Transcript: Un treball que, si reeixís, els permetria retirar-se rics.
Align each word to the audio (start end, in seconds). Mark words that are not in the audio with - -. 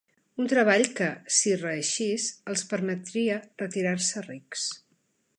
Un 0.43 0.47
treball 0.51 0.83
que, 0.99 1.09
si 1.39 1.51
reeixís, 1.63 2.25
els 2.53 2.63
permetria 2.71 3.35
retirar-se 3.65 4.25
rics. 4.29 4.65